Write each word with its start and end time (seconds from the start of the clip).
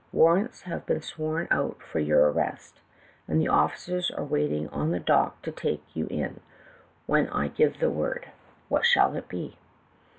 Warrants 0.11 0.63
have 0.63 0.87
been 0.87 1.03
sworn 1.03 1.47
out 1.51 1.79
for 1.83 1.99
your 1.99 2.27
arrest, 2.31 2.81
and 3.27 3.39
the 3.39 3.49
officers 3.49 4.09
are 4.09 4.23
waiting 4.23 4.67
on 4.69 4.89
the 4.89 4.99
dock 4.99 5.39
to 5.43 5.51
take 5.51 5.83
you 5.95 6.07
in, 6.07 6.39
when 7.05 7.29
I 7.29 7.49
give 7.49 7.79
the 7.79 7.91
word. 7.91 8.29
What 8.67 8.83
shall 8.83 9.13
it 9.15 9.29
be 9.29 9.59